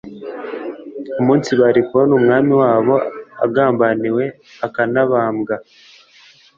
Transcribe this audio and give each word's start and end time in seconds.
umunsi 1.19 1.49
bari 1.59 1.79
kubona 1.87 2.11
Umwami 2.19 2.53
wabo 2.61 2.95
agambaniwe 3.45 4.23
akanabambwa. 4.65 5.55